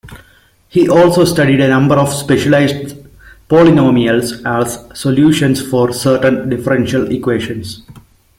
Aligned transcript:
He 0.67 0.89
also 0.89 1.25
studied 1.25 1.59
a 1.61 1.67
number 1.67 1.93
of 1.93 2.11
specialised 2.11 2.95
polynomials 3.47 4.43
as 4.43 4.99
solutions 4.99 5.61
for 5.61 5.93
certain 5.93 6.49
differential 6.49 7.11
equations. 7.11 7.83